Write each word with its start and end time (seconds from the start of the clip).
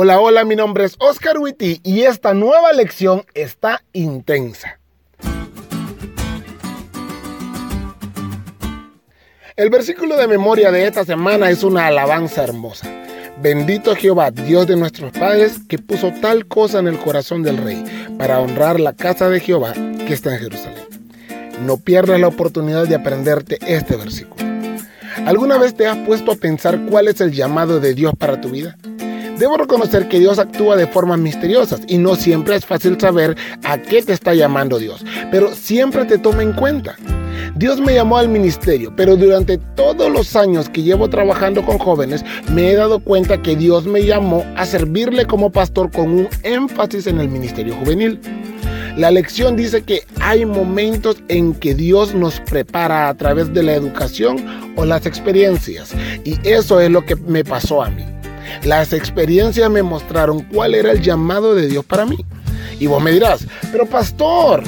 Hola, 0.00 0.20
hola, 0.20 0.44
mi 0.44 0.54
nombre 0.54 0.84
es 0.84 0.94
Oscar 1.00 1.38
Witty 1.38 1.80
y 1.82 2.02
esta 2.02 2.32
nueva 2.32 2.72
lección 2.72 3.24
está 3.34 3.82
intensa. 3.92 4.78
El 9.56 9.70
versículo 9.70 10.16
de 10.16 10.28
memoria 10.28 10.70
de 10.70 10.86
esta 10.86 11.04
semana 11.04 11.50
es 11.50 11.64
una 11.64 11.88
alabanza 11.88 12.44
hermosa. 12.44 12.88
Bendito 13.42 13.96
Jehová, 13.96 14.30
Dios 14.30 14.68
de 14.68 14.76
nuestros 14.76 15.10
padres, 15.10 15.58
que 15.68 15.80
puso 15.80 16.12
tal 16.22 16.46
cosa 16.46 16.78
en 16.78 16.86
el 16.86 17.00
corazón 17.00 17.42
del 17.42 17.56
rey 17.56 17.84
para 18.18 18.38
honrar 18.38 18.78
la 18.78 18.92
casa 18.92 19.28
de 19.28 19.40
Jehová 19.40 19.72
que 19.72 20.14
está 20.14 20.32
en 20.32 20.38
Jerusalén. 20.42 20.84
No 21.66 21.76
pierdas 21.76 22.20
la 22.20 22.28
oportunidad 22.28 22.86
de 22.86 22.94
aprenderte 22.94 23.58
este 23.66 23.96
versículo. 23.96 24.46
¿Alguna 25.26 25.58
vez 25.58 25.74
te 25.74 25.88
has 25.88 25.98
puesto 26.06 26.30
a 26.30 26.36
pensar 26.36 26.86
cuál 26.88 27.08
es 27.08 27.20
el 27.20 27.32
llamado 27.32 27.80
de 27.80 27.94
Dios 27.94 28.12
para 28.16 28.40
tu 28.40 28.50
vida? 28.50 28.76
Debo 29.38 29.56
reconocer 29.56 30.08
que 30.08 30.18
Dios 30.18 30.40
actúa 30.40 30.74
de 30.74 30.88
formas 30.88 31.20
misteriosas 31.20 31.80
y 31.86 31.98
no 31.98 32.16
siempre 32.16 32.56
es 32.56 32.66
fácil 32.66 32.98
saber 33.00 33.36
a 33.62 33.78
qué 33.78 34.02
te 34.02 34.12
está 34.12 34.34
llamando 34.34 34.78
Dios, 34.78 35.04
pero 35.30 35.54
siempre 35.54 36.04
te 36.06 36.18
toma 36.18 36.42
en 36.42 36.52
cuenta. 36.52 36.96
Dios 37.54 37.80
me 37.80 37.94
llamó 37.94 38.18
al 38.18 38.28
ministerio, 38.28 38.92
pero 38.96 39.16
durante 39.16 39.58
todos 39.76 40.10
los 40.10 40.34
años 40.34 40.68
que 40.68 40.82
llevo 40.82 41.08
trabajando 41.08 41.64
con 41.64 41.78
jóvenes, 41.78 42.24
me 42.52 42.70
he 42.70 42.74
dado 42.74 42.98
cuenta 42.98 43.40
que 43.40 43.54
Dios 43.54 43.86
me 43.86 44.04
llamó 44.04 44.44
a 44.56 44.66
servirle 44.66 45.24
como 45.24 45.52
pastor 45.52 45.92
con 45.92 46.10
un 46.10 46.28
énfasis 46.42 47.06
en 47.06 47.20
el 47.20 47.28
ministerio 47.28 47.76
juvenil. 47.76 48.18
La 48.96 49.12
lección 49.12 49.54
dice 49.54 49.82
que 49.82 50.02
hay 50.20 50.44
momentos 50.46 51.18
en 51.28 51.54
que 51.54 51.76
Dios 51.76 52.12
nos 52.12 52.40
prepara 52.40 53.08
a 53.08 53.14
través 53.14 53.54
de 53.54 53.62
la 53.62 53.74
educación 53.74 54.44
o 54.74 54.84
las 54.84 55.06
experiencias, 55.06 55.94
y 56.24 56.36
eso 56.42 56.80
es 56.80 56.90
lo 56.90 57.06
que 57.06 57.14
me 57.14 57.44
pasó 57.44 57.82
a 57.82 57.90
mí. 57.90 58.17
Las 58.64 58.92
experiencias 58.92 59.70
me 59.70 59.82
mostraron 59.82 60.42
cuál 60.42 60.74
era 60.74 60.92
el 60.92 61.00
llamado 61.00 61.54
de 61.54 61.68
Dios 61.68 61.84
para 61.84 62.06
mí. 62.06 62.18
Y 62.80 62.86
vos 62.86 63.02
me 63.02 63.12
dirás, 63.12 63.46
pero 63.72 63.86
pastor, 63.86 64.62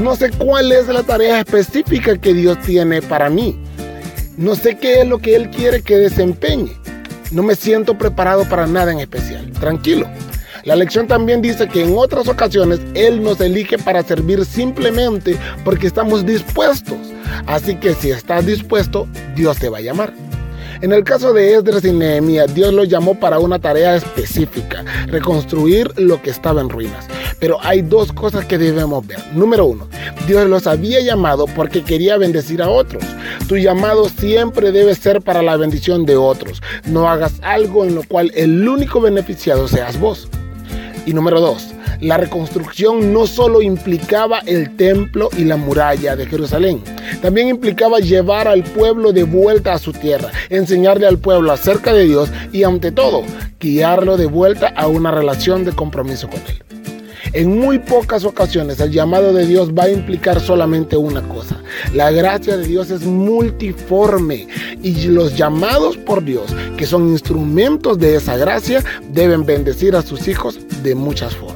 no 0.00 0.14
sé 0.14 0.30
cuál 0.30 0.72
es 0.72 0.88
la 0.88 1.02
tarea 1.02 1.40
específica 1.40 2.18
que 2.18 2.34
Dios 2.34 2.58
tiene 2.62 3.00
para 3.02 3.30
mí. 3.30 3.58
No 4.36 4.54
sé 4.54 4.76
qué 4.76 5.00
es 5.00 5.08
lo 5.08 5.18
que 5.18 5.34
Él 5.34 5.50
quiere 5.50 5.82
que 5.82 5.96
desempeñe. 5.96 6.72
No 7.30 7.42
me 7.42 7.54
siento 7.54 7.96
preparado 7.96 8.44
para 8.44 8.66
nada 8.66 8.92
en 8.92 9.00
especial. 9.00 9.50
Tranquilo. 9.52 10.08
La 10.64 10.76
lección 10.76 11.06
también 11.06 11.40
dice 11.40 11.68
que 11.68 11.84
en 11.84 11.94
otras 11.96 12.28
ocasiones 12.28 12.80
Él 12.94 13.22
nos 13.22 13.40
elige 13.40 13.78
para 13.78 14.02
servir 14.02 14.44
simplemente 14.44 15.38
porque 15.64 15.86
estamos 15.86 16.26
dispuestos. 16.26 16.98
Así 17.46 17.76
que 17.76 17.94
si 17.94 18.10
estás 18.10 18.44
dispuesto, 18.44 19.08
Dios 19.34 19.58
te 19.58 19.68
va 19.68 19.78
a 19.78 19.82
llamar. 19.82 20.12
En 20.82 20.92
el 20.92 21.04
caso 21.04 21.32
de 21.32 21.54
Esdras 21.54 21.84
y 21.84 21.92
Nehemías, 21.92 22.54
Dios 22.54 22.72
los 22.74 22.88
llamó 22.88 23.18
para 23.18 23.38
una 23.38 23.58
tarea 23.58 23.96
específica, 23.96 24.84
reconstruir 25.06 25.90
lo 25.96 26.20
que 26.20 26.30
estaba 26.30 26.60
en 26.60 26.68
ruinas. 26.68 27.06
Pero 27.38 27.58
hay 27.62 27.80
dos 27.80 28.12
cosas 28.12 28.44
que 28.44 28.58
debemos 28.58 29.06
ver. 29.06 29.18
Número 29.34 29.64
uno, 29.64 29.88
Dios 30.26 30.46
los 30.48 30.66
había 30.66 31.00
llamado 31.00 31.46
porque 31.46 31.82
quería 31.82 32.18
bendecir 32.18 32.60
a 32.60 32.68
otros. 32.68 33.02
Tu 33.48 33.56
llamado 33.56 34.08
siempre 34.08 34.70
debe 34.70 34.94
ser 34.94 35.22
para 35.22 35.42
la 35.42 35.56
bendición 35.56 36.04
de 36.04 36.16
otros. 36.16 36.62
No 36.84 37.08
hagas 37.08 37.34
algo 37.42 37.84
en 37.84 37.94
lo 37.94 38.02
cual 38.02 38.30
el 38.34 38.68
único 38.68 39.00
beneficiado 39.00 39.68
seas 39.68 39.98
vos. 39.98 40.28
Y 41.06 41.14
número 41.14 41.40
dos, 41.40 41.68
la 42.00 42.16
reconstrucción 42.16 43.12
no 43.12 43.26
solo 43.26 43.62
implicaba 43.62 44.40
el 44.46 44.76
templo 44.76 45.30
y 45.36 45.44
la 45.44 45.56
muralla 45.56 46.16
de 46.16 46.26
Jerusalén, 46.26 46.82
también 47.22 47.48
implicaba 47.48 47.98
llevar 47.98 48.48
al 48.48 48.62
pueblo 48.62 49.12
de 49.12 49.24
vuelta 49.24 49.72
a 49.72 49.78
su 49.78 49.92
tierra, 49.92 50.30
enseñarle 50.50 51.06
al 51.06 51.18
pueblo 51.18 51.52
acerca 51.52 51.92
de 51.92 52.04
Dios 52.04 52.30
y 52.52 52.64
ante 52.64 52.92
todo, 52.92 53.22
guiarlo 53.60 54.16
de 54.16 54.26
vuelta 54.26 54.68
a 54.68 54.86
una 54.86 55.10
relación 55.10 55.64
de 55.64 55.72
compromiso 55.72 56.28
con 56.28 56.40
Él. 56.48 56.62
En 57.32 57.58
muy 57.58 57.78
pocas 57.78 58.24
ocasiones 58.24 58.80
el 58.80 58.92
llamado 58.92 59.32
de 59.32 59.46
Dios 59.46 59.72
va 59.72 59.84
a 59.84 59.90
implicar 59.90 60.40
solamente 60.40 60.96
una 60.96 61.22
cosa. 61.22 61.60
La 61.92 62.10
gracia 62.10 62.56
de 62.56 62.66
Dios 62.66 62.90
es 62.90 63.02
multiforme 63.02 64.46
y 64.82 65.06
los 65.08 65.36
llamados 65.36 65.96
por 65.96 66.24
Dios, 66.24 66.54
que 66.76 66.86
son 66.86 67.08
instrumentos 67.08 67.98
de 67.98 68.16
esa 68.16 68.36
gracia, 68.36 68.82
deben 69.12 69.44
bendecir 69.44 69.96
a 69.96 70.02
sus 70.02 70.28
hijos 70.28 70.58
de 70.82 70.94
muchas 70.94 71.34
formas. 71.34 71.55